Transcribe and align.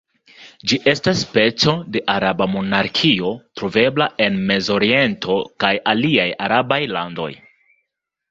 Ĝi 0.69 0.77
estas 0.91 1.19
speco 1.25 1.73
de 1.95 2.01
araba 2.13 2.47
monarkio, 2.53 3.29
trovebla 3.61 4.07
en 4.27 4.41
mezoriento 4.51 5.37
kaj 5.65 5.73
aliaj 5.93 6.27
arabaj 6.47 6.81
landoj. 6.97 7.31